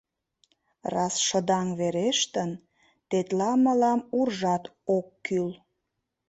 [0.93, 2.51] —Раз шыдаҥ верештын,
[3.09, 4.63] тетла мылам уржат
[4.97, 5.49] ок кӱл.